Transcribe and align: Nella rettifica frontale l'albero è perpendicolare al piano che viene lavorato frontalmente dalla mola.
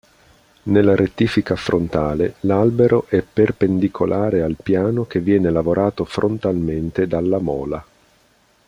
Nella 0.63 0.95
rettifica 0.95 1.55
frontale 1.55 2.33
l'albero 2.39 3.05
è 3.07 3.21
perpendicolare 3.21 4.41
al 4.41 4.57
piano 4.59 5.05
che 5.05 5.19
viene 5.19 5.51
lavorato 5.51 6.05
frontalmente 6.05 7.05
dalla 7.05 7.37
mola. 7.37 7.85